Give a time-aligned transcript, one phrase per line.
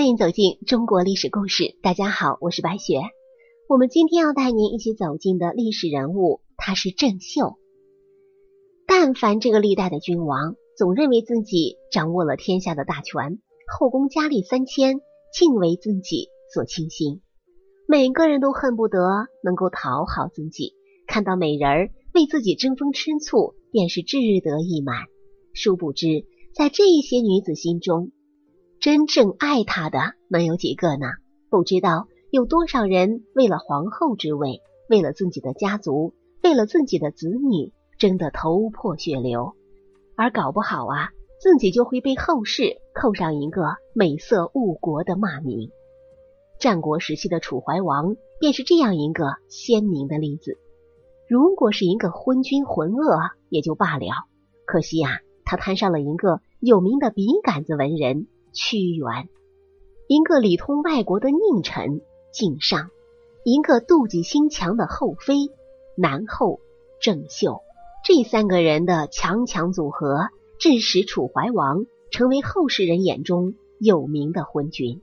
[0.00, 1.76] 欢迎走进中国历史故事。
[1.82, 3.02] 大家好，我是白雪。
[3.68, 7.58] 我们今天要带您一起走进的历史人物，他是郑袖。
[8.86, 15.02] 但凡这个历代的君王，总认为自己掌握了天下的大权，后宫佳丽三千，
[15.38, 17.20] 尽为自己所倾心。
[17.86, 20.72] 每个人都恨不得能够讨好自己，
[21.06, 24.96] 看到美人儿为自己争风吃醋，便是志得意满。
[25.52, 28.12] 殊不知，在这一些女子心中，
[28.80, 29.98] 真正爱他的
[30.30, 31.06] 能有几个呢？
[31.50, 39.54] 不知道有多少人为了皇后之位，为了自己的家族，为了自己的子女，争得头破血流，
[40.16, 41.10] 而搞不好啊，
[41.42, 45.70] 自己就会被后世扣上一个美色误国的骂名。
[46.58, 50.56] 战国时期的楚怀王便是这样一个鲜明的例子。
[51.28, 54.06] 如果是一个昏君浑噩也就罢了，
[54.64, 58.26] 可惜啊，他摊上了一个有名的笔杆子文人。
[58.52, 59.28] 屈原，
[60.06, 62.00] 一个里通外国的佞臣
[62.32, 62.90] 敬上，
[63.44, 65.34] 一个妒忌心强的后妃
[65.96, 66.60] 南后
[67.00, 67.62] 郑袖，
[68.04, 75.00] 这三个人的强强组合，致使楚怀王成为后世人眼中有名的昏君。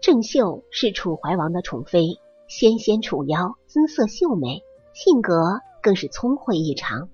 [0.00, 4.62] 郑袖是楚怀王的宠妃，纤纤楚腰，姿色秀美，
[4.92, 7.08] 性格更是聪慧异常。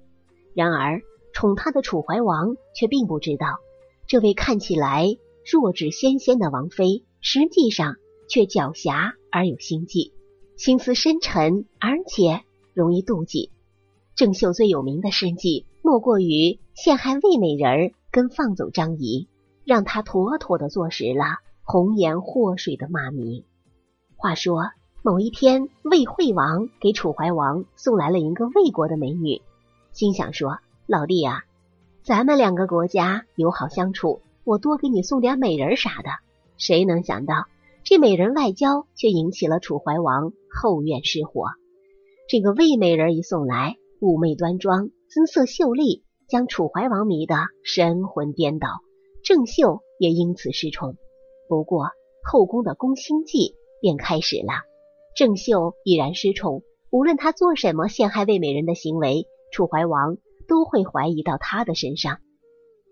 [0.54, 1.00] 然而，
[1.32, 3.60] 宠她的楚怀王却并不知道。
[4.06, 5.06] 这位看起来
[5.50, 7.96] 弱质纤纤的王妃，实际上
[8.28, 10.12] 却狡黠而有心计，
[10.56, 12.42] 心思深沉，而且
[12.74, 13.50] 容易妒忌。
[14.14, 19.28] 郑袖最有名的事迹，莫过于陷害魏美人跟放走张仪，
[19.64, 21.24] 让他妥妥的坐实了
[21.62, 23.44] 红颜祸水的骂名。
[24.16, 24.70] 话说
[25.02, 29.40] 某一天，魏惠王给楚怀王送来了一个魏国的美女，
[29.92, 31.44] 心想说：“老弟啊。”
[32.04, 36.10] 咱们两个国家友好相处，我多给你送点美人啥的。
[36.58, 37.46] 谁能想到
[37.84, 41.46] 这美人外交却引起了楚怀王后院失火。
[42.28, 48.66] 这个魏美人一送来，妩媚端庄，姿色秀丽，将楚怀王迷得神魂颠倒。
[49.22, 50.96] 郑袖也因此失宠。
[51.48, 51.90] 不过
[52.24, 54.64] 后宫的宫心计便开始了。
[55.14, 60.16] 郑袖已然失宠，无论他做什么陷害魏美人的行为，楚怀王。
[60.52, 62.18] 都会怀疑到他的身上，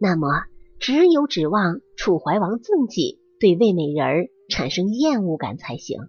[0.00, 0.44] 那么
[0.78, 6.08] 只有指望楚怀王自己对魏美人儿产生厌恶感才行。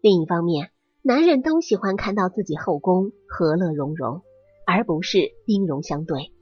[0.00, 0.70] 另一方面，
[1.02, 4.22] 男人都喜欢看到自己后宫和乐融融，
[4.66, 6.32] 而不是兵戎相对。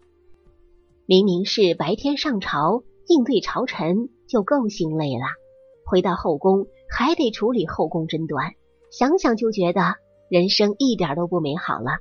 [1.04, 5.26] 明明是白天上朝应对朝臣就够心累了，
[5.84, 8.52] 回到后宫还得处理后宫争端，
[8.92, 9.96] 想想就觉得
[10.30, 11.98] 人生一点都不美好了。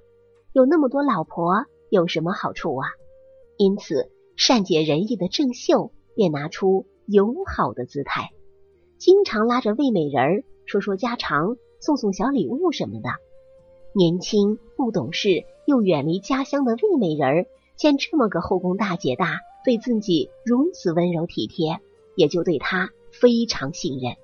[0.54, 1.66] 有那么多老婆。
[1.90, 2.88] 有什么好处啊？
[3.58, 8.32] 因此，善解人意的郑袖便拿出友好的姿态，
[8.98, 13.10] 经常拉着魏美人儿说说家常，送送小礼物什么的。
[13.94, 21.80] 年轻不懂事又远离家乡的魏美人儿见这么个后宫大姐大对自己如此温柔体贴，
[22.16, 24.16] 也就对她非常信任。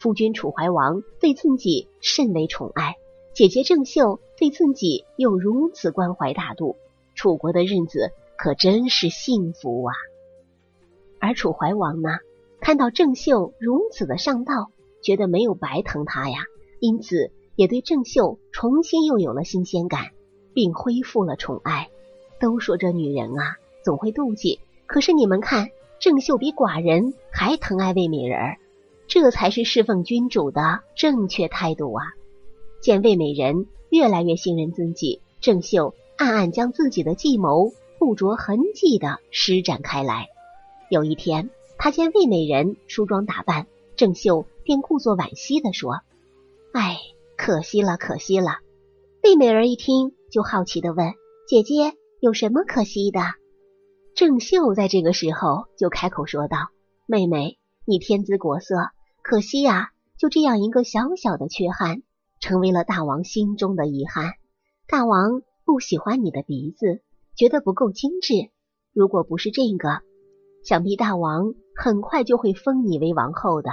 [0.00, 2.96] 夫君楚怀王对自己甚为宠爱，
[3.34, 6.76] 姐姐郑袖对自己又如此关怀大度。
[7.14, 9.94] 楚国的日子可真是幸福啊！
[11.20, 12.10] 而楚怀王呢，
[12.60, 14.70] 看到郑袖如此的上道，
[15.02, 16.44] 觉得没有白疼他呀，
[16.80, 20.10] 因此也对郑袖重新又有了新鲜感，
[20.52, 21.88] 并恢复了宠爱。
[22.40, 25.70] 都说这女人啊，总会妒忌，可是你们看，
[26.00, 28.58] 郑袖比寡人还疼爱魏美人儿，
[29.06, 32.04] 这才是侍奉君主的正确态度啊！
[32.82, 35.94] 见魏美人越来越信任自己，郑袖。
[36.16, 40.28] 暗暗将自己的计谋不着痕迹的施展开来。
[40.90, 43.66] 有一天，他见魏美人梳妆打扮，
[43.96, 46.02] 郑袖便故作惋惜的说
[46.72, 46.98] ：“哎，
[47.36, 48.58] 可惜了，可惜了。”
[49.24, 51.14] 魏美人一听，就好奇的问
[51.48, 53.20] ：“姐姐有什么可惜的？”
[54.14, 56.68] 郑袖在这个时候就开口说道
[57.06, 58.76] ：“妹妹，你天姿国色，
[59.22, 62.02] 可惜呀，就这样一个小小的缺憾，
[62.38, 64.34] 成为了大王心中的遗憾。
[64.86, 67.02] 大王。”不喜欢你的鼻子，
[67.36, 68.50] 觉得不够精致。
[68.92, 70.02] 如果不是这个，
[70.62, 73.70] 想必大王很快就会封你为王后的。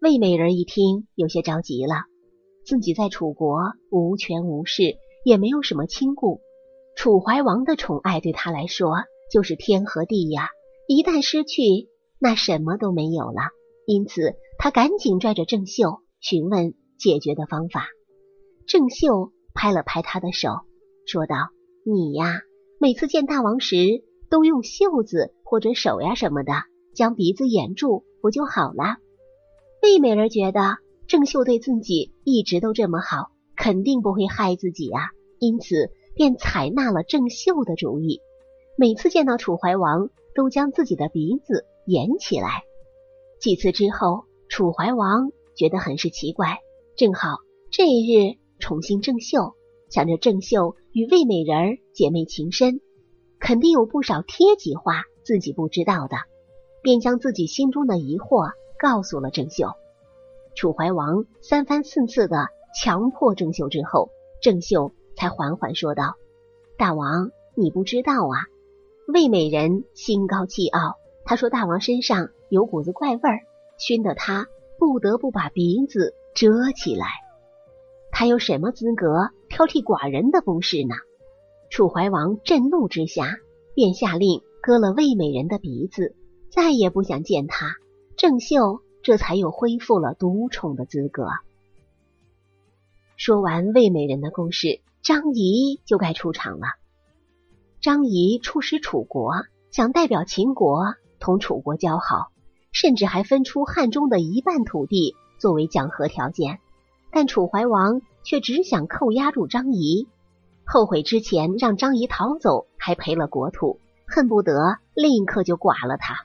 [0.00, 2.04] 魏美人一听，有些着急了。
[2.64, 6.40] 自己在楚国无权无势，也没有什么亲故。
[6.96, 8.96] 楚怀王的宠爱对她来说
[9.30, 10.48] 就是天和地呀，
[10.88, 13.42] 一旦失去，那什么都没有了。
[13.86, 17.88] 因此，她赶紧拽着郑袖询问解决的方法。
[18.66, 20.50] 郑袖拍了拍他的手。
[21.06, 21.36] 说道
[21.84, 22.40] ：“你呀，
[22.78, 26.52] 每次见大王时都用袖子或者手呀什么的，
[26.94, 28.96] 将鼻子掩住，不就好了？
[29.82, 38.20] 魏美人觉得郑秀对自己一直都这么好，肯定不会害自己啊，因此便采纳了郑秀的主意。
[38.76, 42.62] 每次见到楚怀王，都将自己的鼻子掩起来。
[43.40, 46.58] 几次之后，楚怀王觉得很是奇怪。
[46.96, 47.38] 正好
[47.70, 49.54] 这一日重新郑秀，
[49.94, 52.80] 想着郑秀与魏美人姐妹情深，
[53.38, 56.16] 肯定有不少贴己话自己不知道的，
[56.82, 59.68] 便将自己心中的疑惑告诉了郑秀。
[60.56, 64.10] 楚怀王三番四次的强迫郑秀之后，
[64.42, 66.16] 郑秀才缓缓说道
[66.76, 68.50] ：“大王，你不知道啊。”
[69.06, 73.42] 魏美人心高气傲，她说：“大王身上有股子怪味儿，
[73.78, 77.06] 熏得她不得不把鼻子遮起来。
[78.16, 80.96] 他有什么资格挑剔寡人的不是呢？”
[81.70, 83.36] 楚怀王震怒之下，
[83.72, 86.16] 便下令割了魏美人的鼻子，
[86.50, 87.76] 再也不想见她。
[88.16, 91.28] 郑袖这才又恢复了独宠的资格。
[93.16, 96.66] 说完魏美人的故事，张仪就该出场了。
[97.80, 99.34] 张仪出使楚国，
[99.70, 102.32] 想代表秦国同楚国交好，
[102.72, 106.58] 甚至还分出汉中的一半土地作为讲和条件。
[107.12, 110.08] 但楚怀王却只想扣押住张仪，
[110.64, 116.24] 后悔之前让张仪逃走，还赔了国土，恨不得立刻就剐了他。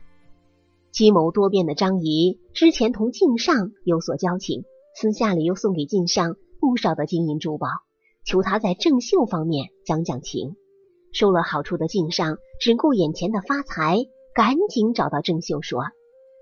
[0.92, 4.64] 计谋多变的张仪之前同晋上有所交情，
[4.96, 7.68] 私下里又送给晋上不少的金银珠宝，
[8.26, 10.56] 求他在郑秀方面讲讲情。
[11.12, 15.84] 受了好处的晋上只顾眼前的发财，赶紧找到郑秀说：“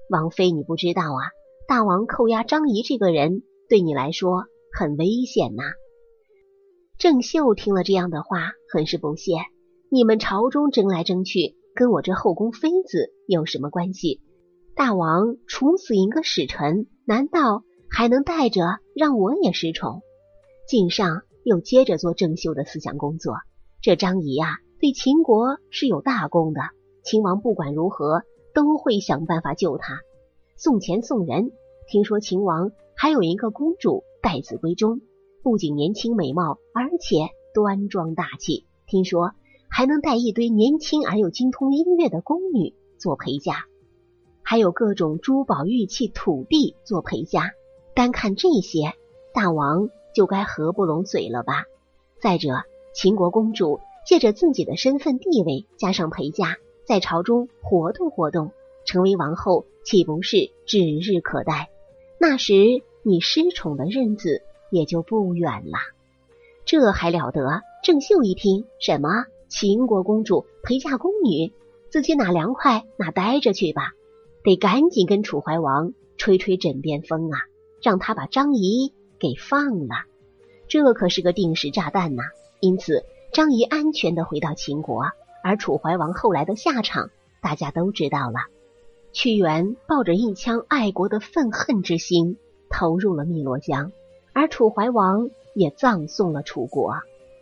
[0.09, 1.31] 王妃，你不知道啊，
[1.67, 5.63] 大王扣押张仪这个人，对你来说很危险呐。”
[6.97, 9.33] 郑秀听了这样的话，很是不屑
[9.91, 14.21] ：“你们朝中争来争去，跟我这后宫妃子有什么关系？
[14.75, 20.01] 大王处死一个使臣，难道还能带着让我也失宠？”
[20.67, 23.35] 晋上又接着做郑秀的思想工作。
[23.81, 26.61] 这张仪啊，对秦国是有大功的。
[27.03, 28.23] 秦王不管如何
[28.53, 29.99] 都会想办法救他，
[30.57, 31.51] 送钱送人。
[31.87, 35.01] 听说秦王还有一个公主待字闺中，
[35.43, 38.65] 不仅年轻美貌，而且端庄大气。
[38.85, 39.31] 听说
[39.69, 43.65] 还能带一堆年轻而又精通音乐的宫女做陪嫁，
[44.43, 47.51] 还有各种珠宝玉器、土地做陪嫁。
[47.93, 48.93] 单看这些，
[49.33, 51.65] 大王就该合不拢嘴了吧？
[52.21, 52.63] 再者。
[52.93, 58.53] 秦国公主借着自己的身份地位，加上陪嫁，在朝中活动活动，
[58.85, 61.69] 成为王后，岂不是指日可待？
[62.19, 62.55] 那时
[63.03, 64.41] 你失宠的日子
[64.71, 65.77] 也就不远了。
[66.65, 67.61] 这还了得！
[67.83, 71.53] 郑秀一听，什么秦国公主陪嫁宫女，
[71.89, 73.93] 自己哪凉快哪待着去吧，
[74.43, 77.39] 得赶紧跟楚怀王吹吹枕边风啊，
[77.81, 79.95] 让他把张仪给放了。
[80.67, 82.23] 这可是个定时炸弹呐！
[82.59, 85.05] 因此，张仪安全的回到秦国，
[85.43, 87.09] 而楚怀王后来的下场，
[87.41, 88.39] 大家都知道了。
[89.13, 92.37] 屈原抱着一腔爱国的愤恨之心，
[92.69, 93.91] 投入了汨罗江，
[94.33, 96.95] 而楚怀王也葬送了楚国。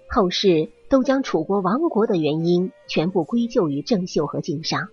[0.10, 4.88] 后世都将楚国亡国的原因全部归咎于郑袖和晋上，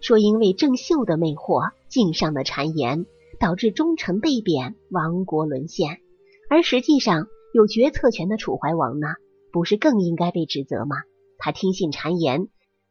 [0.00, 3.06] 说因为郑袖的魅惑，晋上的谗言，
[3.40, 5.98] 导致忠臣被贬，亡国沦陷。
[6.48, 9.08] 而实际上，有决策权的楚怀王呢？
[9.52, 10.96] 不是更应该被指责吗？
[11.38, 12.48] 他听信谗言，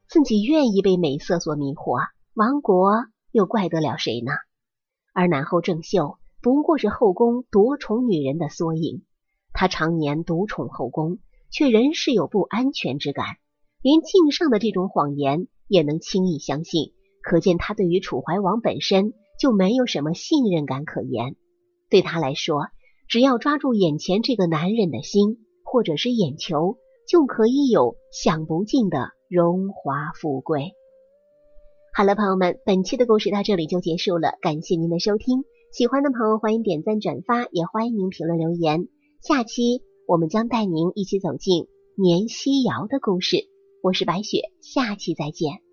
[0.09, 1.99] 自己愿意被美色所迷惑，
[2.33, 4.31] 亡国又怪得了谁呢？
[5.13, 9.01] 而南后郑袖不过是后宫夺宠女人的缩影，
[9.51, 11.17] 他常年独宠后宫，
[11.49, 13.25] 却仍是有不安全之感，
[13.81, 21.35] 连敬上的这种谎言也能轻易相信，可见他对于楚怀王本身就没有什么信任感可言。
[21.89, 22.67] 对他来说，
[23.07, 25.39] 只要抓住眼前这个男人的心。
[25.67, 26.77] 或者是眼球，
[27.09, 30.71] 就可以有享不尽的荣华富贵。
[31.91, 35.43] 好了，朋友们，本期的故事到这里就结束了，感谢您的收听。
[35.75, 38.87] 喜欢的朋友欢迎点赞转发，也欢迎您评论留言。
[39.21, 41.67] 下期我们将带您一起走进
[41.97, 43.49] 年希瑶的故事。
[43.83, 45.64] 我是白雪，下期再见。